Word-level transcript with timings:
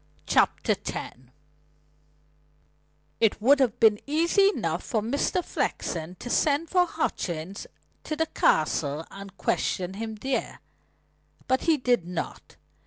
CHAPTER 0.25 0.75
X 0.83 1.15
It 3.19 3.39
would 3.39 3.59
have 3.59 3.79
been 3.79 3.99
easy 4.07 4.49
enough 4.49 4.81
for 4.83 4.99
Mr. 5.03 5.45
Flexen 5.45 6.15
to 6.15 6.27
send 6.27 6.71
for 6.71 6.87
Hutchings 6.87 7.67
to 8.05 8.15
the 8.15 8.25
Castle 8.25 9.05
and 9.11 9.37
question 9.37 9.93
him 9.93 10.15
there. 10.15 10.59
But 11.47 11.61
he 11.69 11.77
did 11.77 12.07
not. 12.07 12.55